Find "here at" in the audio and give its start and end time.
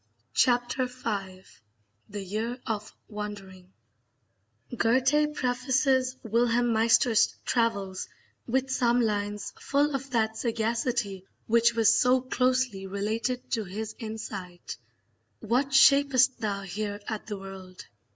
16.63-17.27